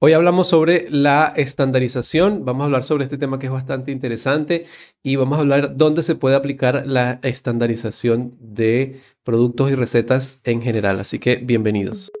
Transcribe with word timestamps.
Hoy 0.00 0.12
hablamos 0.12 0.46
sobre 0.46 0.86
la 0.90 1.32
estandarización, 1.34 2.44
vamos 2.44 2.62
a 2.62 2.64
hablar 2.66 2.84
sobre 2.84 3.02
este 3.02 3.18
tema 3.18 3.40
que 3.40 3.46
es 3.46 3.52
bastante 3.52 3.90
interesante 3.90 4.66
y 5.02 5.16
vamos 5.16 5.38
a 5.38 5.40
hablar 5.40 5.76
dónde 5.76 6.04
se 6.04 6.14
puede 6.14 6.36
aplicar 6.36 6.84
la 6.86 7.18
estandarización 7.22 8.36
de 8.38 9.00
productos 9.24 9.72
y 9.72 9.74
recetas 9.74 10.40
en 10.44 10.62
general. 10.62 11.00
Así 11.00 11.18
que 11.18 11.34
bienvenidos. 11.34 12.12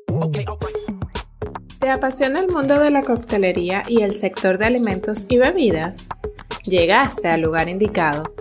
¿Te 1.78 1.88
apasiona 1.88 2.40
el 2.40 2.48
mundo 2.48 2.80
de 2.80 2.90
la 2.90 3.02
coctelería 3.02 3.84
y 3.86 4.02
el 4.02 4.14
sector 4.14 4.58
de 4.58 4.64
alimentos 4.64 5.26
y 5.28 5.38
bebidas? 5.38 6.08
Llegaste 6.64 7.28
al 7.28 7.42
lugar 7.42 7.68
indicado. 7.68 8.34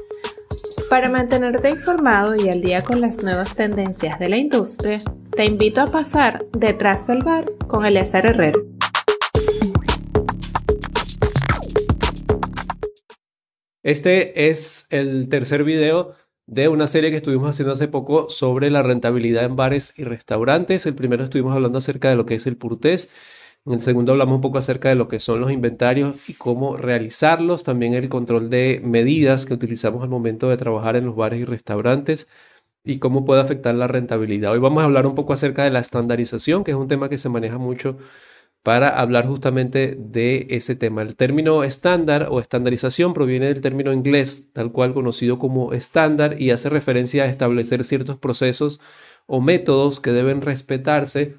Para 0.90 1.10
mantenerte 1.10 1.70
informado 1.70 2.36
y 2.36 2.50
al 2.50 2.62
día 2.62 2.84
con 2.84 3.02
las 3.02 3.22
nuevas 3.22 3.54
tendencias 3.54 4.18
de 4.18 4.30
la 4.30 4.38
industria, 4.38 5.00
te 5.36 5.46
invito 5.46 5.82
a 5.82 5.92
pasar 5.92 6.44
detrás 6.54 7.06
del 7.06 7.22
bar 7.22 7.46
con 7.68 7.86
Eleazar 7.86 8.26
Herrero. 8.26 8.77
Este 13.88 14.50
es 14.50 14.88
el 14.90 15.30
tercer 15.30 15.64
video 15.64 16.14
de 16.46 16.68
una 16.68 16.88
serie 16.88 17.10
que 17.10 17.16
estuvimos 17.16 17.52
haciendo 17.52 17.72
hace 17.72 17.88
poco 17.88 18.30
sobre 18.30 18.70
la 18.70 18.84
rentabilidad 18.84 19.46
en 19.46 19.56
bares 19.56 19.98
y 19.98 20.04
restaurantes. 20.04 20.86
El 20.86 20.94
primero 20.94 21.24
estuvimos 21.24 21.56
hablando 21.56 21.78
acerca 21.78 22.10
de 22.10 22.18
lo 22.18 22.26
que 22.26 22.36
es 22.36 22.46
el 22.48 22.58
purtés. 22.58 23.10
En 23.66 23.76
el 23.76 23.80
segundo 23.80 24.12
hablamos 24.12 24.36
un 24.36 24.42
poco 24.42 24.58
acerca 24.58 24.90
de 24.90 24.96
lo 24.96 25.08
que 25.08 25.22
son 25.22 25.40
los 25.40 25.54
inventarios 25.54 26.16
y 26.28 26.34
cómo 26.34 26.76
realizarlos. 26.76 27.64
También 27.64 27.94
el 27.94 28.10
control 28.10 28.50
de 28.50 28.82
medidas 28.84 29.46
que 29.46 29.54
utilizamos 29.54 30.04
al 30.04 30.10
momento 30.10 30.50
de 30.50 30.58
trabajar 30.58 30.98
en 30.98 31.06
los 31.06 31.16
bares 31.16 31.40
y 31.40 31.46
restaurantes 31.46 32.28
y 32.84 33.00
cómo 33.00 33.24
puede 33.24 33.40
afectar 33.40 33.74
la 33.74 33.88
rentabilidad. 33.88 34.52
Hoy 34.52 34.60
vamos 34.60 34.84
a 34.84 34.86
hablar 34.88 35.08
un 35.08 35.16
poco 35.16 35.32
acerca 35.32 35.64
de 35.64 35.70
la 35.72 35.80
estandarización, 35.80 36.66
que 36.66 36.72
es 36.72 36.78
un 36.78 36.90
tema 36.90 37.08
que 37.08 37.18
se 37.18 37.30
maneja 37.30 37.58
mucho 37.58 37.98
para 38.68 39.00
hablar 39.00 39.26
justamente 39.26 39.96
de 39.98 40.46
ese 40.50 40.76
tema. 40.76 41.02
El 41.02 41.16
término 41.16 41.64
estándar 41.64 42.28
o 42.30 42.42
estandarización 42.42 43.14
proviene 43.14 43.46
del 43.46 43.62
término 43.62 43.94
inglés, 43.94 44.50
tal 44.52 44.74
cual 44.74 44.94
conocido 44.94 45.40
como 45.40 45.72
estándar, 45.72 46.36
y 46.38 46.52
hace 46.52 46.68
referencia 46.68 47.24
a 47.24 47.28
establecer 47.28 47.86
ciertos 47.86 48.18
procesos 48.18 48.82
o 49.26 49.40
métodos 49.40 50.02
que 50.02 50.12
deben 50.12 50.42
respetarse 50.42 51.36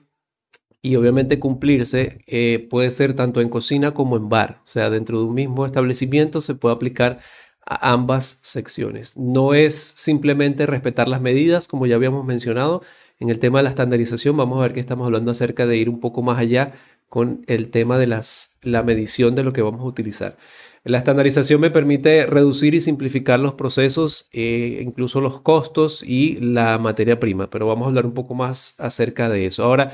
y 0.81 0.97
obviamente 0.97 1.39
cumplirse. 1.39 2.25
Eh, 2.27 2.67
puede 2.71 2.91
ser 2.91 3.13
tanto 3.13 3.43
en 3.43 3.51
cocina 3.51 3.93
como 3.93 4.17
en 4.17 4.31
bar, 4.31 4.61
o 4.63 4.67
sea, 4.67 4.89
dentro 4.89 5.19
de 5.19 5.25
un 5.25 5.35
mismo 5.35 5.67
establecimiento 5.67 6.41
se 6.41 6.55
puede 6.55 6.77
aplicar 6.77 7.19
a 7.67 7.93
ambas 7.93 8.41
secciones. 8.43 9.19
No 9.19 9.53
es 9.53 9.75
simplemente 9.75 10.65
respetar 10.65 11.09
las 11.09 11.21
medidas, 11.21 11.69
como 11.69 11.87
ya 11.87 11.97
habíamos 11.97 12.25
mencionado. 12.25 12.83
En 13.21 13.29
el 13.29 13.39
tema 13.39 13.59
de 13.59 13.65
la 13.65 13.71
estandarización 13.71 14.35
vamos 14.37 14.59
a 14.59 14.63
ver 14.63 14.73
que 14.73 14.81
estamos 14.81 15.05
hablando 15.05 15.31
acerca 15.31 15.67
de 15.67 15.77
ir 15.77 15.91
un 15.91 16.01
poco 16.01 16.23
más 16.23 16.39
allá 16.39 16.73
con 17.09 17.45
el 17.47 17.71
tema 17.71 17.99
de 17.99 18.07
las, 18.07 18.59
la 18.63 18.83
medición 18.83 19.35
de 19.35 19.43
lo 19.45 19.53
que 19.53 19.63
vamos 19.63 19.81
a 19.81 19.85
utilizar. 19.85 20.37
La 20.85 20.99
estandarización 20.99 21.61
me 21.61 21.71
permite 21.71 22.27
reducir 22.27 22.75
y 22.75 22.81
simplificar 22.81 23.41
los 23.41 23.55
procesos, 23.55 24.29
eh, 24.33 24.81
incluso 24.83 25.21
los 25.21 25.41
costos 25.41 26.03
y 26.03 26.37
la 26.41 26.79
materia 26.79 27.21
prima, 27.21 27.51
pero 27.51 27.67
vamos 27.67 27.87
a 27.87 27.89
hablar 27.89 28.07
un 28.07 28.15
poco 28.15 28.35
más 28.35 28.79
acerca 28.81 29.29
de 29.29 29.47
eso. 29.47 29.65
Ahora, 29.65 29.93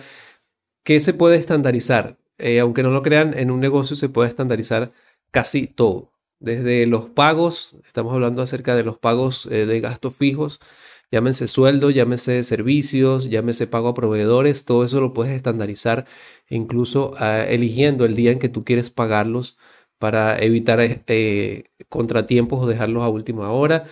¿qué 0.85 1.01
se 1.01 1.15
puede 1.15 1.37
estandarizar? 1.37 2.19
Eh, 2.39 2.61
aunque 2.61 2.83
no 2.83 2.91
lo 2.91 3.03
crean, 3.03 3.37
en 3.37 3.51
un 3.51 3.61
negocio 3.61 3.97
se 3.97 4.09
puede 4.09 4.29
estandarizar 4.29 4.92
casi 5.31 5.67
todo. 5.67 6.14
Desde 6.40 6.86
los 6.86 7.06
pagos, 7.06 7.77
estamos 7.86 8.12
hablando 8.12 8.42
acerca 8.42 8.74
de 8.74 8.84
los 8.84 8.98
pagos 8.98 9.46
eh, 9.46 9.66
de 9.66 9.80
gastos 9.80 10.14
fijos, 10.14 10.60
llámese 11.10 11.46
sueldo, 11.46 11.90
llámese 11.90 12.42
servicios, 12.44 13.30
llámese 13.30 13.66
pago 13.66 13.88
a 13.88 13.94
proveedores, 13.94 14.64
todo 14.64 14.84
eso 14.84 15.00
lo 15.00 15.14
puedes 15.14 15.34
estandarizar 15.34 16.06
incluso 16.50 17.14
ah, 17.18 17.44
eligiendo 17.44 18.05
el 18.05 18.14
día 18.16 18.32
en 18.32 18.38
que 18.38 18.48
tú 18.48 18.64
quieres 18.64 18.90
pagarlos 18.90 19.56
para 19.98 20.38
evitar 20.38 20.80
este, 20.80 21.70
contratiempos 21.88 22.62
o 22.62 22.66
dejarlos 22.66 23.02
a 23.05 23.08
última 23.08 23.50
hora. 23.50 23.86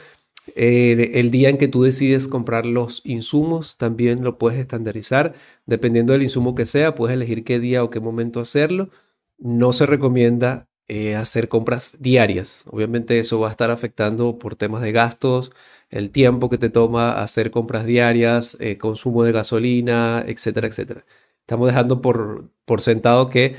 el 0.57 1.31
día 1.31 1.49
en 1.49 1.59
que 1.59 1.69
tú 1.69 1.83
decides 1.85 2.29
comprar 2.29 2.67
los 2.67 3.01
insumos 3.05 3.77
también 3.79 4.25
lo 4.25 4.39
puedes 4.39 4.59
estandarizar. 4.61 5.35
Dependiendo 5.67 6.13
del 6.13 6.23
insumo 6.25 6.55
que 6.55 6.67
sea, 6.67 6.95
puedes 6.95 7.15
elegir 7.15 7.45
qué 7.45 7.61
día 7.61 7.85
o 7.85 7.91
qué 7.91 8.01
momento 8.01 8.41
hacerlo. 8.41 8.91
No 9.39 9.73
se 9.73 9.87
recomienda 9.87 10.69
eh, 10.95 11.17
hacer 11.17 11.49
compras 11.49 11.97
diarias. 12.01 12.65
Obviamente 12.67 13.19
eso 13.19 13.41
va 13.41 13.49
a 13.49 13.51
estar 13.51 13.71
afectando 13.71 14.39
por 14.39 14.57
temas 14.57 14.83
de 14.83 14.93
gastos, 14.93 15.51
el 15.89 16.11
tiempo 16.11 16.51
que 16.51 16.59
te 16.59 16.69
toma 16.69 17.23
hacer 17.23 17.51
compras 17.51 17.87
diarias, 17.87 18.59
eh, 18.61 18.77
consumo 18.77 19.25
de 19.25 19.33
gasolina, 19.33 20.23
etcétera, 20.27 20.67
etcétera. 20.69 21.07
Estamos 21.41 21.67
dejando 21.69 22.03
por, 22.03 22.51
por 22.67 22.83
sentado 22.83 23.31
que 23.31 23.57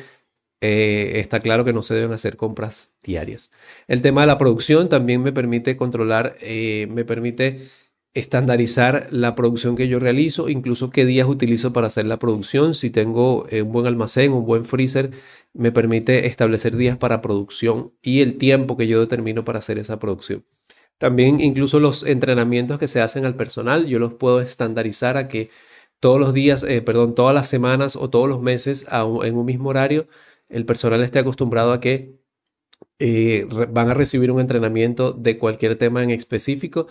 eh, 0.61 1.13
está 1.15 1.39
claro 1.39 1.65
que 1.65 1.73
no 1.73 1.81
se 1.81 1.95
deben 1.95 2.11
hacer 2.11 2.37
compras 2.37 2.91
diarias. 3.01 3.51
El 3.87 4.03
tema 4.03 4.21
de 4.21 4.27
la 4.27 4.37
producción 4.37 4.87
también 4.87 5.23
me 5.23 5.31
permite 5.33 5.75
controlar, 5.75 6.35
me 6.43 7.03
permite 7.03 7.67
estandarizar 8.13 9.07
la 9.11 9.35
producción 9.35 9.75
que 9.75 9.87
yo 9.87 9.99
realizo, 9.99 10.49
incluso 10.49 10.91
qué 10.91 11.05
días 11.05 11.27
utilizo 11.27 11.73
para 11.73 11.87
hacer 11.87 12.05
la 12.05 12.19
producción. 12.19 12.75
Si 12.75 12.89
tengo 12.89 13.47
un 13.51 13.71
buen 13.71 13.87
almacén, 13.87 14.33
un 14.33 14.45
buen 14.45 14.65
freezer, 14.65 15.11
me 15.53 15.71
permite 15.71 16.27
establecer 16.27 16.75
días 16.75 16.97
para 16.97 17.21
producción 17.21 17.93
y 18.01 18.21
el 18.21 18.37
tiempo 18.37 18.77
que 18.77 18.87
yo 18.87 18.99
determino 18.99 19.43
para 19.45 19.59
hacer 19.59 19.79
esa 19.79 19.99
producción. 19.99 20.45
También 20.97 21.41
incluso 21.41 21.79
los 21.79 22.03
entrenamientos 22.03 22.79
que 22.79 22.87
se 22.87 23.01
hacen 23.01 23.25
al 23.25 23.35
personal, 23.35 23.87
yo 23.87 23.99
los 23.99 24.13
puedo 24.13 24.39
estandarizar 24.39 25.17
a 25.17 25.27
que 25.27 25.49
todos 25.99 26.19
los 26.19 26.33
días, 26.33 26.63
eh, 26.63 26.81
perdón, 26.81 27.15
todas 27.15 27.33
las 27.33 27.47
semanas 27.47 27.95
o 27.95 28.09
todos 28.09 28.27
los 28.29 28.41
meses 28.41 28.85
en 28.91 29.35
un 29.35 29.45
mismo 29.45 29.69
horario, 29.69 30.07
el 30.49 30.65
personal 30.65 31.01
esté 31.01 31.19
acostumbrado 31.19 31.71
a 31.71 31.79
que 31.79 32.19
eh, 32.99 33.45
van 33.71 33.89
a 33.89 33.93
recibir 33.93 34.31
un 34.31 34.39
entrenamiento 34.39 35.13
de 35.13 35.37
cualquier 35.37 35.77
tema 35.77 36.03
en 36.03 36.09
específico. 36.11 36.87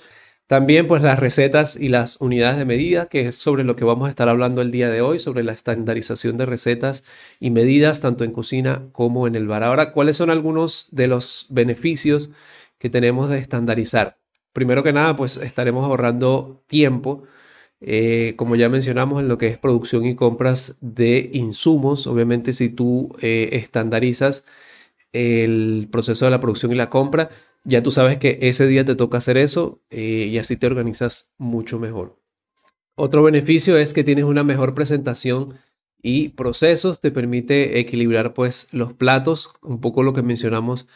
También 0.47 0.87
pues 0.87 1.03
las 1.03 1.19
recetas 1.19 1.77
y 1.77 1.89
las 1.89 2.21
unidades 2.21 2.59
de 2.59 2.67
medida, 2.67 3.07
que 3.07 3.29
es 3.29 3.37
sobre 3.37 3.65
lo 3.65 3.75
que 3.75 3.85
vamos 3.85 4.07
a 4.07 4.11
estar 4.11 4.29
hablando 4.29 4.61
el 4.61 4.71
día 4.71 4.91
de 4.91 5.01
hoy, 5.01 5.19
sobre 5.19 5.45
la 5.45 5.53
estandarización 5.53 6.37
de 6.37 6.47
recetas 6.47 7.05
y 7.41 7.51
medidas, 7.51 8.03
tanto 8.03 8.25
en 8.25 8.33
cocina 8.33 8.83
como 8.93 9.27
en 9.27 9.35
el 9.35 9.47
bar. 9.47 9.63
Ahora, 9.63 9.93
¿cuáles 9.93 10.19
son 10.19 10.29
algunos 10.31 10.89
de 10.91 11.07
los 11.09 11.47
beneficios 11.49 12.31
que 12.83 12.91
tenemos 12.91 13.31
de 13.31 13.39
estandarizar. 13.39 14.19
Primero 14.53 14.83
que 14.83 14.93
nada, 14.93 15.15
pues 15.17 15.37
estaremos 15.37 15.85
ahorrando 15.85 16.65
tiempo, 16.67 17.23
eh, 17.81 18.35
como 18.37 18.57
ya 18.57 18.69
mencionamos, 18.69 19.21
en 19.21 19.29
lo 19.29 19.39
que 19.39 19.47
es 19.47 19.57
producción 19.57 20.05
y 20.05 20.17
compras 20.17 20.79
de 20.81 21.31
insumos. 21.33 22.09
Obviamente, 22.09 22.53
si 22.53 22.71
tú 22.71 23.15
eh, 23.21 23.51
estandarizas 23.53 24.45
el 25.13 25.89
proceso 25.93 26.25
de 26.25 26.33
la 26.33 26.41
producción 26.41 26.73
y 26.73 26.75
la 26.75 26.91
compra, 26.91 27.31
ya 27.65 27.83
tú 27.83 27.91
sabes 27.91 28.19
que 28.19 28.39
ese 28.43 28.67
día 28.67 28.85
te 28.85 28.95
toca 28.95 29.19
hacer 29.19 29.37
eso 29.37 29.83
eh, 29.91 30.29
y 30.31 30.39
así 30.39 30.57
te 30.57 30.67
organizas 30.67 31.33
mucho 31.39 31.79
mejor. 31.79 32.19
Otro 32.95 33.23
beneficio 33.23 33.77
es 33.77 33.93
que 33.95 34.05
tienes 34.05 34.25
una 34.25 34.45
mejor 34.45 34.75
presentación 34.75 35.59
y 36.03 36.31
procesos, 36.31 37.01
te 37.01 37.11
permite 37.11 37.79
equilibrar 37.79 38.35
pues 38.35 38.69
los 38.73 38.93
platos, 38.93 39.51
un 39.63 39.81
poco 39.81 40.03
lo 40.03 40.13
que 40.13 40.23
mencionamos 40.23 40.87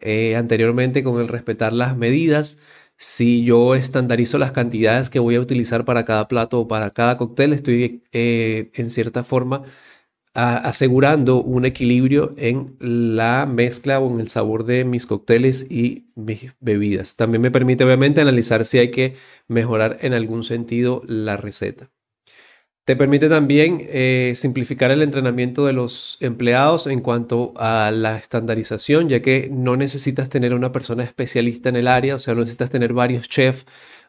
eh, 0.00 0.36
anteriormente 0.36 1.04
con 1.04 1.20
el 1.20 1.28
respetar 1.28 1.72
las 1.72 1.96
medidas. 1.96 2.60
Si 2.96 3.44
yo 3.44 3.74
estandarizo 3.74 4.38
las 4.38 4.52
cantidades 4.52 5.10
que 5.10 5.18
voy 5.18 5.36
a 5.36 5.40
utilizar 5.40 5.84
para 5.84 6.04
cada 6.04 6.28
plato 6.28 6.60
o 6.60 6.68
para 6.68 6.90
cada 6.90 7.18
cóctel, 7.18 7.52
estoy 7.52 8.02
eh, 8.12 8.70
en 8.74 8.90
cierta 8.90 9.24
forma 9.24 9.62
asegurando 10.34 11.40
un 11.42 11.64
equilibrio 11.64 12.34
en 12.36 12.76
la 12.80 13.46
mezcla 13.46 14.00
o 14.00 14.12
en 14.12 14.20
el 14.20 14.28
sabor 14.28 14.64
de 14.64 14.84
mis 14.84 15.06
cócteles 15.06 15.70
y 15.70 16.06
mis 16.16 16.52
bebidas. 16.60 17.14
También 17.14 17.40
me 17.40 17.52
permite 17.52 17.84
obviamente 17.84 18.20
analizar 18.20 18.64
si 18.64 18.78
hay 18.78 18.90
que 18.90 19.14
mejorar 19.46 19.98
en 20.00 20.12
algún 20.12 20.42
sentido 20.42 21.02
la 21.06 21.36
receta. 21.36 21.90
Te 22.84 22.96
permite 22.96 23.30
también 23.30 23.80
eh, 23.88 24.34
simplificar 24.36 24.90
el 24.90 25.00
entrenamiento 25.00 25.64
de 25.64 25.72
los 25.72 26.18
empleados 26.20 26.86
en 26.86 27.00
cuanto 27.00 27.54
a 27.56 27.90
la 27.90 28.18
estandarización, 28.18 29.08
ya 29.08 29.22
que 29.22 29.48
no 29.50 29.76
necesitas 29.76 30.28
tener 30.28 30.52
una 30.52 30.70
persona 30.70 31.02
especialista 31.02 31.70
en 31.70 31.76
el 31.76 31.88
área, 31.88 32.16
o 32.16 32.18
sea, 32.18 32.34
no 32.34 32.40
necesitas 32.40 32.68
tener 32.68 32.92
varios 32.92 33.26
chefs 33.26 33.64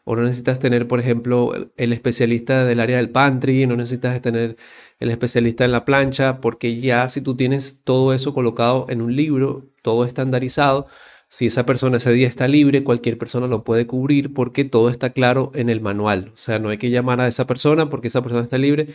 o 0.08 0.14
no 0.14 0.22
necesitas 0.22 0.60
tener, 0.60 0.86
por 0.86 1.00
ejemplo, 1.00 1.52
el 1.76 1.92
especialista 1.92 2.64
del 2.64 2.78
área 2.78 2.98
del 2.98 3.10
pantry, 3.10 3.66
no 3.66 3.74
necesitas 3.74 4.22
tener 4.22 4.56
el 5.00 5.10
especialista 5.10 5.64
en 5.64 5.72
la 5.72 5.84
plancha, 5.84 6.40
porque 6.40 6.80
ya 6.80 7.08
si 7.08 7.20
tú 7.22 7.36
tienes 7.36 7.82
todo 7.82 8.14
eso 8.14 8.32
colocado 8.32 8.86
en 8.88 9.02
un 9.02 9.16
libro, 9.16 9.66
todo 9.82 10.04
estandarizado, 10.04 10.86
si 11.28 11.46
esa 11.46 11.66
persona 11.66 11.96
ese 11.96 12.12
día 12.12 12.28
está 12.28 12.46
libre, 12.46 12.84
cualquier 12.84 13.18
persona 13.18 13.48
lo 13.48 13.64
puede 13.64 13.88
cubrir 13.88 14.32
porque 14.32 14.64
todo 14.64 14.90
está 14.90 15.10
claro 15.10 15.50
en 15.56 15.70
el 15.70 15.80
manual. 15.80 16.30
O 16.32 16.36
sea, 16.36 16.60
no 16.60 16.68
hay 16.68 16.78
que 16.78 16.90
llamar 16.90 17.20
a 17.20 17.26
esa 17.26 17.48
persona 17.48 17.90
porque 17.90 18.06
esa 18.06 18.22
persona 18.22 18.44
está 18.44 18.58
libre 18.58 18.86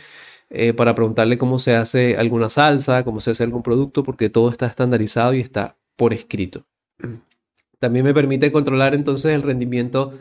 eh, 0.48 0.72
para 0.72 0.94
preguntarle 0.94 1.36
cómo 1.36 1.58
se 1.58 1.76
hace 1.76 2.16
alguna 2.16 2.48
salsa, 2.48 3.04
cómo 3.04 3.20
se 3.20 3.32
hace 3.32 3.44
algún 3.44 3.62
producto, 3.62 4.02
porque 4.02 4.30
todo 4.30 4.50
está 4.50 4.64
estandarizado 4.64 5.34
y 5.34 5.40
está 5.40 5.76
por 5.96 6.14
escrito. 6.14 6.64
También 7.80 8.06
me 8.06 8.14
permite 8.14 8.50
controlar 8.50 8.94
entonces 8.94 9.34
el 9.34 9.42
rendimiento 9.42 10.14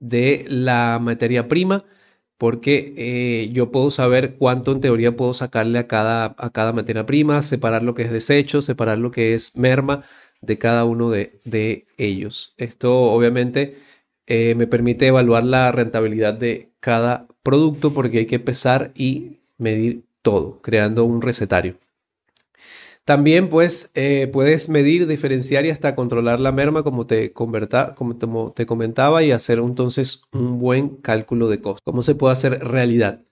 de 0.00 0.44
la 0.48 0.98
materia 1.00 1.48
prima. 1.48 1.84
porque 2.38 2.94
eh, 2.96 3.50
yo 3.52 3.70
puedo 3.70 3.90
saber 3.90 4.36
cuánto 4.36 4.72
en 4.72 4.80
teoría 4.80 5.16
puedo 5.16 5.34
sacarle 5.34 5.78
a 5.78 5.86
cada, 5.88 6.34
a 6.38 6.50
cada 6.50 6.72
materia 6.72 7.06
prima, 7.06 7.42
separar 7.42 7.82
lo 7.82 7.94
que 7.94 8.02
es 8.02 8.10
desecho, 8.12 8.62
separar 8.62 8.98
lo 8.98 9.10
que 9.10 9.34
es 9.34 9.56
merma 9.58 10.04
de 10.40 10.58
cada 10.58 10.84
uno 10.84 11.10
de, 11.10 11.86
ellos. 11.98 12.54
Esto 12.56 13.02
obviamente 13.02 13.76
eh, 14.26 14.54
me 14.54 14.66
permite 14.66 15.06
evaluar 15.06 15.44
la 15.44 15.72
rentabilidad 15.72 16.34
de 16.34 16.70
cada 16.80 17.26
producto 17.42 17.92
porque 17.92 18.18
hay 18.18 18.26
que 18.26 18.40
pesar 18.40 18.92
y 18.94 19.40
medir 19.58 20.04
todo, 20.22 20.60
creando 20.62 21.04
un 21.04 21.22
recetario. 21.22 21.76
También 23.10 23.48
pues 23.48 23.90
eh, 23.96 24.28
puedes 24.32 24.68
medir, 24.68 25.08
diferenciar 25.08 25.66
y 25.66 25.70
hasta 25.70 25.96
controlar 25.96 26.38
la 26.38 26.52
merma 26.52 26.84
como 26.84 27.08
te, 27.08 27.32
como 27.32 28.52
te 28.52 28.66
comentaba 28.66 29.24
y 29.24 29.32
hacer 29.32 29.58
entonces 29.58 30.22
un 30.30 30.60
buen 30.60 30.90
cálculo 30.90 31.48
de 31.48 31.60
costo. 31.60 31.82
¿Cómo 31.84 32.02
se 32.02 32.14
puede 32.14 32.34
hacer 32.34 32.60
realidad? 32.60 33.24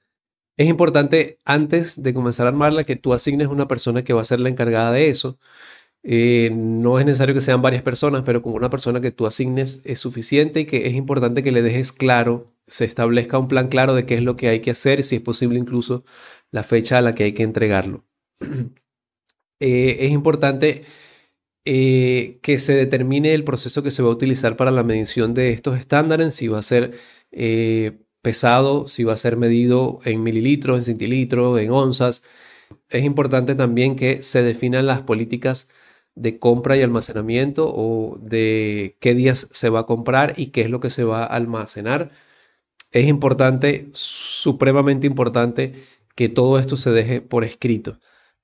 Es 0.56 0.66
importante 0.69 1.38
antes 1.44 2.02
de 2.02 2.12
comenzar 2.12 2.46
a 2.46 2.48
armarla 2.48 2.82
que 2.82 2.96
tú 2.96 3.14
asignes 3.14 3.46
una 3.46 3.69
persona 3.69 4.02
que 4.02 4.12
va 4.12 4.22
a 4.22 4.25
ser 4.25 4.40
la 4.40 4.48
encargada 4.48 4.90
de 4.90 5.10
eso. 5.10 5.38
Eh, 6.02 6.50
no 6.52 6.98
es 6.98 7.06
necesario 7.06 7.36
que 7.36 7.40
sean 7.40 7.62
varias 7.62 7.82
personas, 7.82 8.22
pero 8.26 8.42
con 8.42 8.54
una 8.54 8.70
persona 8.70 9.00
que 9.00 9.12
tú 9.12 9.28
asignes 9.28 9.82
es 9.84 10.00
suficiente 10.00 10.58
y 10.58 10.66
que 10.66 10.88
es 10.88 10.94
importante 10.94 11.44
que 11.44 11.52
le 11.52 11.62
dejes 11.62 11.92
claro, 11.92 12.52
se 12.66 12.84
establezca 12.84 13.38
un 13.38 13.46
plan 13.46 13.69
claro 13.69 13.94
de 13.94 14.06
qué 14.06 14.16
es 14.16 14.25
lo 14.25 14.34
que 14.34 14.48
hay 14.48 14.58
que 14.58 14.72
hacer, 14.72 15.04
si 15.04 15.14
es 15.14 15.22
posible 15.22 15.56
incluso 15.56 16.04
la 16.50 16.64
fecha 16.64 16.98
a 16.98 17.00
la 17.00 17.14
que 17.14 17.22
hay 17.22 17.32
que 17.32 17.44
entregarlo. 17.44 18.04
Eh, 19.60 19.99
es 20.06 20.12
importante 20.12 20.84
eh, 21.64 22.38
que 22.43 22.58
se 22.58 22.75
determine 22.75 23.34
el 23.34 23.44
proceso 23.44 23.82
que 23.82 23.90
se 23.90 24.02
va 24.02 24.08
a 24.08 24.12
utilizar 24.12 24.56
para 24.56 24.70
la 24.70 24.84
medición 24.84 25.34
de 25.34 25.50
estos 25.50 25.78
estándares, 25.78 26.34
si 26.34 26.49
va 26.49 26.58
a 26.58 26.62
ser 26.62 26.93
pesado, 28.22 28.88
si 28.88 29.05
va 29.05 29.14
a 29.14 29.16
ser 29.16 29.37
medido 29.37 30.00
en 30.05 30.22
mililitros, 30.22 30.78
en 30.78 30.84
centilitros, 30.84 31.60
en 31.60 31.70
onzas. 31.70 32.22
Es 32.90 33.05
importante 33.05 33.55
también 33.55 33.96
que 33.96 34.22
se 34.22 34.43
definan 34.43 34.87
las 34.87 35.02
políticas 35.02 35.69
de 36.14 36.38
compra 36.38 36.76
y 36.76 36.82
almacenamiento 36.82 37.72
o 37.75 38.19
de 38.20 38.96
qué 39.00 39.14
días 39.14 39.49
se 39.52 39.70
va 39.70 39.81
a 39.81 39.87
comprar 39.87 40.34
y 40.37 40.49
qué 40.49 40.62
es 40.62 40.70
lo 40.70 40.81
que 40.81 40.90
se 40.90 41.04
va 41.04 41.22
a 41.25 41.26
almacenar. 41.26 42.11
Es 42.93 43.08
importante, 43.08 43.88
supremamente 43.93 45.06
importante, 45.06 45.75
que 46.14 46.28
todo 46.28 46.58
esto 46.58 46.76
se 46.76 46.90
deje 46.90 47.20
por 47.20 47.44
escrito. 47.44 47.99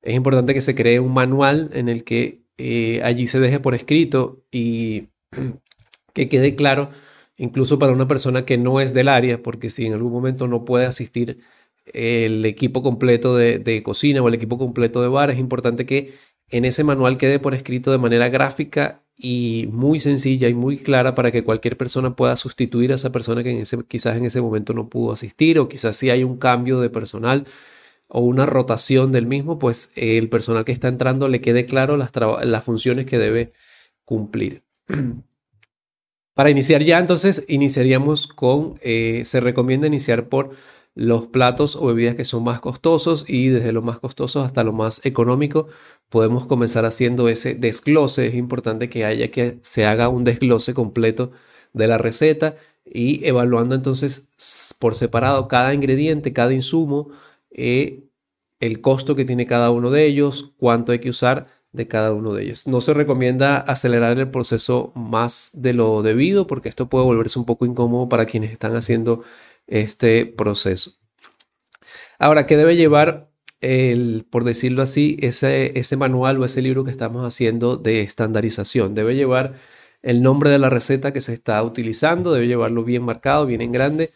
Es 0.05 0.15
importante 0.15 0.53
que 0.53 0.61
se 0.61 0.75
cree 0.75 1.01
un 1.01 1.15
manual 1.15 1.71
en 1.73 1.89
el 1.89 2.05
que 2.05 2.45
eh, 2.59 3.01
allí 3.03 3.27
se 3.27 3.41
deje 3.41 3.59
por 3.59 3.75
escrito 3.75 4.45
y 4.53 5.09
que 6.13 6.29
quede 6.29 6.55
claro, 6.57 6.91
incluso 7.39 7.79
para 7.79 7.93
una 7.93 8.07
persona 8.07 8.45
que 8.45 8.59
no 8.59 8.81
es 8.81 8.93
del 8.93 9.09
área, 9.09 9.43
porque 9.43 9.71
si 9.71 9.87
en 9.87 9.95
algún 9.95 10.13
momento 10.13 10.47
no 10.47 10.65
puede 10.67 10.85
asistir 10.85 11.41
el 11.87 12.45
equipo 12.45 12.83
completo 12.83 13.35
de, 13.37 13.83
cocina 13.83 14.23
o 14.23 14.29
el 14.29 14.35
equipo 14.35 14.59
completo 14.59 15.01
de 15.03 15.09
bar, 15.09 15.31
es 15.31 15.39
importante 15.39 15.87
que 15.87 16.15
en 16.51 16.67
ese 16.67 16.85
manual 16.85 17.17
quede 17.17 17.39
por 17.39 17.55
escrito 17.55 17.91
de 17.91 17.99
manera 17.99 18.29
gráfica 18.29 19.03
y 19.17 19.69
muy 19.73 20.01
sencilla 20.01 20.49
y 20.49 20.55
muy 20.55 20.79
clara 20.79 21.15
para 21.15 21.31
que 21.31 21.45
cualquier 21.45 21.79
persona 21.79 22.15
pueda 22.15 22.37
sustituir 22.37 22.93
a 22.93 22.97
esa 22.97 23.13
persona 23.13 23.43
que 23.43 23.63
quizás 23.89 24.17
en 24.19 24.27
ese 24.27 24.43
momento 24.43 24.75
no 24.75 24.89
pudo 24.91 25.13
asistir 25.13 25.59
o 25.59 25.69
quizás 25.69 25.97
si 25.97 26.11
hay 26.11 26.25
un 26.25 26.37
cambio 26.37 26.81
de 26.81 26.91
personal 26.91 27.47
o 28.15 28.21
una 28.21 28.47
rotación 28.47 29.11
del 29.11 29.27
mismo, 29.27 29.59
pues 29.59 29.91
el 29.97 30.29
personal 30.29 30.65
que 30.65 30.71
está 30.71 30.87
entrando 30.87 31.27
le 31.27 31.41
quede 31.41 31.67
claro 31.67 31.97
las, 31.97 32.13
funciones 32.65 33.07
que 33.07 33.19
debe 33.19 33.53
cumplir. 34.05 34.63
Para 36.35 36.49
iniciar 36.49 36.85
ya, 36.85 37.01
entonces, 37.01 37.45
iniciaríamos 37.49 38.29
con, 38.29 38.75
eh, 38.83 39.23
se 39.25 39.41
recomienda 39.41 39.89
iniciar 39.89 40.29
por 40.29 40.51
los 40.95 41.27
platos 41.27 41.75
o 41.75 41.87
bebidas 41.87 42.15
que 42.15 42.25
son 42.25 42.45
más 42.45 42.61
costosos 42.61 43.25
y 43.27 43.49
desde 43.49 43.73
lo 43.73 43.83
más 43.83 43.99
costoso 43.99 44.43
hasta 44.43 44.63
lo 44.63 44.73
más 44.73 45.05
económico 45.05 45.67
podemos 46.09 46.47
comenzar 46.47 46.85
haciendo 46.85 47.29
ese 47.29 47.55
desglose. 47.55 48.29
Es 48.29 48.35
importante 48.37 48.89
que 48.89 49.05
haya 49.05 49.33
que 49.33 49.59
se 49.63 49.87
haga 49.87 50.09
un 50.09 50.23
desglose 50.23 50.73
completo 50.73 51.33
de 51.73 51.89
la 51.89 51.99
receta 51.99 52.55
y 52.85 53.27
evaluando 53.27 53.75
entonces 53.75 54.29
por 54.79 54.95
separado 54.95 55.49
cada 55.49 55.75
ingrediente, 55.75 56.33
cada 56.33 56.53
insumo, 56.53 57.11
eh, 57.51 58.04
el 58.65 58.81
costo 58.81 59.15
que 59.15 59.25
tiene 59.25 59.47
cada 59.47 59.71
uno 59.71 59.91
de 59.91 60.07
ellos, 60.07 60.55
cuánto 60.59 60.93
hay 60.93 60.99
que 60.99 61.11
usar 61.11 61.47
de 61.73 61.89
cada 61.89 62.13
uno 62.13 62.33
de 62.33 62.45
ellos. 62.45 62.67
No 62.67 62.81
se 62.81 62.95
recomienda 62.95 63.59
acelerar 63.59 64.19
el 64.19 64.31
proceso 64.31 64.93
más 64.95 65.51
de 65.55 65.75
lo 65.75 66.03
debido 66.03 66.47
porque 66.47 66.69
esto 66.69 66.89
puede 66.89 67.05
volverse 67.05 67.39
un 67.39 67.45
poco 67.45 67.67
incómodo 67.67 68.09
para 68.09 68.27
quienes 68.27 68.53
están 68.53 68.77
haciendo 68.77 69.25
este 69.67 70.25
proceso. 70.25 70.93
Ahora, 72.19 72.47
¿qué 72.47 72.57
debe 72.57 72.77
llevar 72.77 73.31
el, 73.61 74.27
por 74.31 74.45
decirlo 74.45 74.83
así, 74.83 75.17
ese, 75.21 75.79
ese 75.79 75.97
manual 75.97 76.41
o 76.41 76.45
ese 76.45 76.63
libro 76.63 76.85
que 76.85 76.91
estamos 76.93 77.25
haciendo 77.25 77.77
de 77.77 78.03
estandarización? 78.03 78.95
Debe 78.95 79.17
llevar 79.17 79.55
el 80.03 80.23
nombre 80.23 80.51
de 80.51 80.59
la 80.59 80.71
receta 80.71 81.13
que 81.13 81.21
se 81.21 81.33
está 81.35 81.63
utilizando, 81.63 82.33
debe 82.33 82.47
llevarlo 82.47 82.85
bien 82.85 83.03
marcado, 83.03 83.47
bien 83.47 83.63
en 83.63 83.73
grande. 83.73 84.13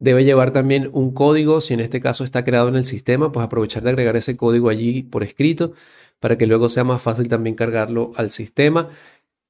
Debe 0.00 0.24
llevar 0.24 0.52
también 0.52 0.90
un 0.92 1.12
código, 1.12 1.60
si 1.60 1.74
en 1.74 1.80
este 1.80 2.00
caso 2.00 2.24
está 2.24 2.44
creado 2.44 2.68
en 2.68 2.76
el 2.76 2.84
sistema, 2.84 3.32
pues 3.32 3.44
aprovechar 3.44 3.82
de 3.82 3.90
agregar 3.90 4.16
ese 4.16 4.36
código 4.36 4.68
allí 4.68 5.02
por 5.02 5.24
escrito 5.24 5.72
para 6.20 6.36
que 6.38 6.46
luego 6.46 6.68
sea 6.68 6.84
más 6.84 7.02
fácil 7.02 7.28
también 7.28 7.54
cargarlo 7.56 8.10
al 8.16 8.30
sistema. 8.30 8.88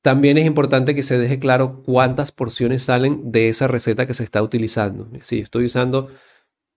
También 0.02 0.38
es 0.38 0.46
importante 0.46 0.94
que 0.94 1.02
se 1.02 1.18
deje 1.18 1.38
claro 1.38 1.82
cuántas 1.82 2.32
porciones 2.32 2.82
salen 2.82 3.32
de 3.32 3.48
esa 3.48 3.68
receta 3.68 4.06
que 4.06 4.14
se 4.14 4.24
está 4.24 4.42
utilizando. 4.42 5.08
Si 5.22 5.40
estoy 5.40 5.66
usando, 5.66 6.08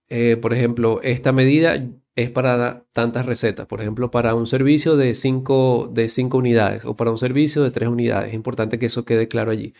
eh, 0.08 0.36
por 0.36 0.52
ejemplo, 0.52 1.00
esta 1.02 1.32
medida 1.32 1.76
es 2.16 2.30
para 2.30 2.84
tantas 2.92 3.26
recetas. 3.26 3.66
Por 3.66 3.80
ejemplo, 3.80 4.10
para 4.10 4.34
un 4.34 4.46
servicio 4.46 4.96
de 4.96 5.14
5 5.14 5.90
de 5.92 6.08
cinco 6.08 6.38
unidades 6.38 6.84
o 6.84 6.96
para 6.96 7.10
un 7.10 7.18
servicio 7.18 7.62
de 7.62 7.70
3 7.70 7.88
unidades. 7.88 8.30
Es 8.30 8.34
importante 8.34 8.78
que 8.78 8.86
eso 8.86 9.04
quede 9.04 9.28
claro 9.28 9.50
allí. 9.50 9.74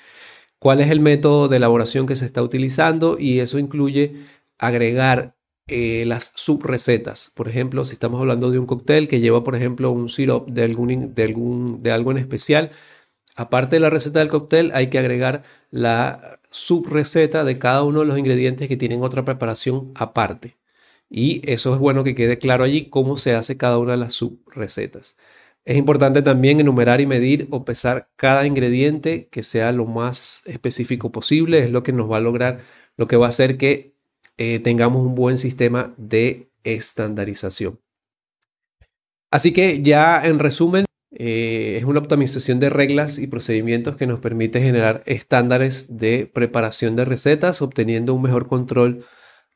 ¿Cuál 0.62 0.80
es 0.80 0.90
el 0.90 1.00
método 1.00 1.48
de 1.48 1.56
elaboración 1.56 2.06
que 2.06 2.14
se 2.14 2.24
está 2.24 2.40
utilizando? 2.40 3.16
Y 3.18 3.40
eso 3.40 3.58
incluye 3.58 4.14
agregar 4.58 5.36
eh, 5.66 6.04
las 6.06 6.32
subrecetas. 6.36 7.32
Por 7.34 7.48
ejemplo, 7.48 7.84
si 7.84 7.94
estamos 7.94 8.20
hablando 8.20 8.50
de 8.52 8.60
un 8.60 8.66
cóctel 8.66 9.08
que 9.08 9.18
lleva, 9.18 9.42
por 9.42 9.56
ejemplo, 9.56 9.90
un 9.90 10.08
syrup 10.08 10.48
de, 10.48 10.68
de, 10.68 11.22
algún, 11.24 11.82
de 11.82 11.90
algo 11.90 12.12
en 12.12 12.18
especial, 12.18 12.70
Aparte 13.34 13.76
de 13.76 13.80
la 13.80 13.90
receta 13.90 14.18
del 14.18 14.28
cóctel, 14.28 14.70
hay 14.74 14.90
que 14.90 14.98
agregar 14.98 15.42
la 15.70 16.40
subreceta 16.50 17.44
de 17.44 17.58
cada 17.58 17.82
uno 17.82 18.00
de 18.00 18.06
los 18.06 18.18
ingredientes 18.18 18.68
que 18.68 18.76
tienen 18.76 19.02
otra 19.02 19.24
preparación 19.24 19.92
aparte. 19.94 20.58
Y 21.10 21.42
eso 21.50 21.74
es 21.74 21.80
bueno 21.80 22.04
que 22.04 22.14
quede 22.14 22.38
claro 22.38 22.64
allí 22.64 22.90
cómo 22.90 23.16
se 23.18 23.34
hace 23.34 23.56
cada 23.56 23.78
una 23.78 23.92
de 23.92 23.98
las 23.98 24.14
subrecetas. 24.14 25.16
Es 25.64 25.76
importante 25.76 26.22
también 26.22 26.58
enumerar 26.58 27.00
y 27.00 27.06
medir 27.06 27.46
o 27.50 27.64
pesar 27.64 28.10
cada 28.16 28.46
ingrediente 28.46 29.28
que 29.30 29.44
sea 29.44 29.72
lo 29.72 29.86
más 29.86 30.42
específico 30.46 31.12
posible. 31.12 31.64
Es 31.64 31.70
lo 31.70 31.82
que 31.82 31.92
nos 31.92 32.10
va 32.10 32.16
a 32.16 32.20
lograr, 32.20 32.60
lo 32.96 33.06
que 33.06 33.16
va 33.16 33.26
a 33.26 33.28
hacer 33.28 33.56
que 33.58 33.94
eh, 34.38 34.58
tengamos 34.58 35.06
un 35.06 35.14
buen 35.14 35.38
sistema 35.38 35.94
de 35.96 36.50
estandarización. 36.64 37.80
Así 39.30 39.52
que 39.52 39.82
ya 39.82 40.20
en 40.24 40.38
resumen, 40.38 40.84
eh, 41.12 41.76
es 41.78 41.84
una 41.84 42.00
optimización 42.00 42.58
de 42.58 42.70
reglas 42.70 43.18
y 43.18 43.26
procedimientos 43.28 43.96
que 43.96 44.06
nos 44.06 44.18
permite 44.18 44.60
generar 44.60 45.02
estándares 45.06 45.96
de 45.96 46.26
preparación 46.26 46.96
de 46.96 47.04
recetas, 47.04 47.62
obteniendo 47.62 48.14
un 48.14 48.22
mejor 48.22 48.48
control 48.48 49.04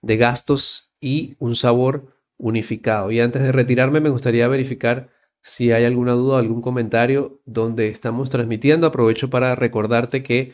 de 0.03 0.17
gastos 0.17 0.93
y 1.01 1.35
un 1.39 1.57
sabor 1.57 2.15
unificado. 2.39 3.11
Y 3.11 3.21
antes 3.21 3.43
de 3.43 3.53
retirarme, 3.53 4.01
me 4.01 4.11
gustaría 4.11 4.47
verificar 4.49 5.16
si 5.47 5.71
hay 5.71 5.85
alguna 5.85 6.12
duda 6.12 6.35
o 6.35 6.38
algún 6.38 6.61
comentario 6.61 7.41
donde 7.47 7.88
estamos 7.88 8.31
transmitiendo. 8.31 8.88
Aprovecho 8.88 9.31
para 9.31 9.55
recordarte 9.55 10.25
que 10.25 10.53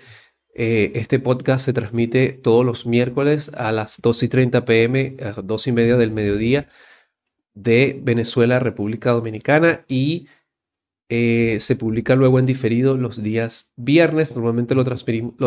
eh, 0.54 0.92
este 0.94 1.18
podcast 1.18 1.64
se 1.64 1.72
transmite 1.72 2.32
todos 2.32 2.64
los 2.64 2.84
miércoles 2.87 3.50
a 3.54 3.72
las 3.72 4.02
2 4.02 4.22
y 4.25 4.28
30 4.28 4.64
pm, 4.66 5.16
a 5.22 5.25
las 5.28 5.46
2 5.46 5.66
y 5.68 5.72
media 5.72 5.96
del 5.96 6.11
mediodía 6.11 6.68
de 7.54 7.99
Venezuela, 8.02 8.58
República 8.58 9.12
Dominicana 9.12 9.87
y 9.88 10.26
eh, 11.08 11.58
se 11.61 11.76
publica 11.76 12.14
luego 12.14 12.38
en 12.38 12.44
diferido 12.44 12.99
los 12.99 13.22
días 13.22 13.72
viernes. 13.76 14.34
Normalmente 14.37 14.75
lo, 14.75 14.84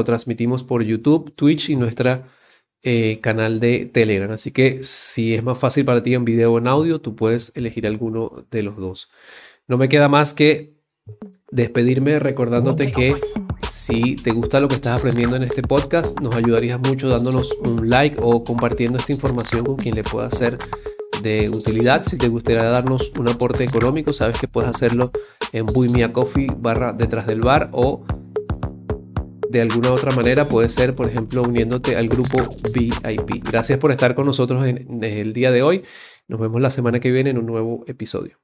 transmitimos 0.04 0.64
por 0.64 0.84
YouTube, 0.84 1.36
Twitch 1.36 1.70
y 1.70 1.76
nuestro 1.76 2.24
eh, 2.88 3.20
canal 3.20 3.60
de 3.60 3.88
Telegram. 3.88 4.30
Así 4.30 4.52
que 4.52 4.84
si 4.84 5.34
es 5.34 5.44
más 5.44 5.58
fácil 5.58 5.86
para 5.86 6.04
ti 6.04 6.14
en 6.14 6.24
video 6.24 6.54
o 6.54 6.60
en 6.60 6.68
audio, 6.68 7.02
tú 7.02 7.16
puedes 7.16 7.52
elegir 7.56 7.88
alguno 7.88 8.46
de 8.52 8.62
los 8.62 8.78
dos. 8.78 9.10
No 9.68 9.80
me 9.80 9.90
queda 9.90 10.08
más 10.08 10.36
que 10.36 10.76
despedirme 11.50 12.20
recordándote 12.20 12.92
que 12.92 13.16
si 13.68 14.16
te 14.18 14.30
gusta 14.30 14.60
lo 14.60 14.68
que 14.68 14.76
estás 14.76 15.00
aprendiendo 15.00 15.36
en 15.36 15.42
este 15.42 15.64
podcast, 15.64 16.20
nos 16.20 16.36
ayudarías 16.36 16.80
mucho 16.80 17.10
dándonos 17.10 17.54
un 17.54 17.90
like 17.90 18.18
o 18.22 18.44
compartiendo 18.44 19.00
esta 19.00 19.14
información 19.14 19.66
con 19.66 19.78
quien 19.78 19.96
le 19.96 20.04
pueda 20.04 20.28
hacer 20.28 20.60
de 21.24 21.50
utilidad. 21.50 22.04
Si 22.04 22.18
te 22.18 22.28
gustaría 22.28 22.66
darnos 22.66 23.12
un 23.18 23.28
aporte 23.28 23.64
económico, 23.64 24.14
sabes 24.14 24.40
que 24.40 24.48
puedes 24.48 24.70
hacerlo 24.70 25.12
en 25.54 25.66
Buy 25.66 25.90
Coffee 26.12 26.50
barra 26.56 26.94
detrás 26.94 27.26
del 27.26 27.42
bar 27.42 27.70
o 27.72 28.06
de 29.50 29.62
alguna 29.62 29.92
otra 29.92 30.12
manera 30.12 30.46
puede 30.46 30.70
ser, 30.70 30.96
por 30.96 31.08
ejemplo, 31.08 31.42
uniéndote 31.42 31.96
al 31.96 32.08
grupo 32.08 32.38
VIP. 32.74 33.44
Gracias 33.50 33.80
por 33.80 33.92
estar 33.92 34.16
con 34.16 34.26
nosotros 34.26 34.66
en, 34.66 35.04
el 35.04 35.34
día 35.34 35.52
de 35.52 35.62
hoy. 35.62 35.84
Nos 36.28 36.40
vemos 36.40 36.62
la 36.62 36.70
semana 36.70 37.00
que 37.00 37.12
viene 37.12 37.30
en 37.30 37.38
un 37.38 37.46
nuevo 37.46 37.84
episodio. 37.88 38.40